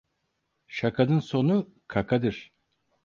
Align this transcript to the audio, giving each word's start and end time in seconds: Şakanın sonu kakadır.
Şakanın 0.67 1.19
sonu 1.19 1.69
kakadır. 1.87 2.51